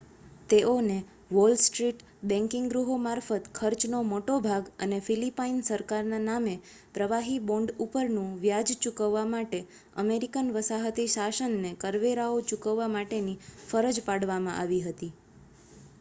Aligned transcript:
તેઓને 0.49 0.93
Wall 1.31 1.51
Street 1.57 1.99
banking 2.23 2.69
ગૃહો 2.69 2.95
મારફત 3.01 3.49
ખર્ચનો 3.55 3.99
મોટો 4.05 4.37
ભાગ 4.41 4.71
અને 4.79 4.97
ફીલીપાઈન 5.03 5.59
સરકારના 5.67 6.21
નામે 6.23 6.55
પ્રવાહી 6.95 7.37
બોન્ડ 7.45 7.73
ઉપરનુ 7.85 8.23
વ્યાજ 8.41 8.71
ચુકવવા 8.79 9.25
માટે 9.29 9.59
અમેરિકન 9.99 10.51
વસાહતી 10.55 11.09
શાસનને 11.13 11.75
કરવેરાઓ 11.81 12.39
ચૂકવવા 12.49 12.89
માટેની 12.91 13.37
ફરજ 13.67 14.01
પાડવામાં 14.09 14.57
આવી 14.57 14.85
હતી 14.87 15.11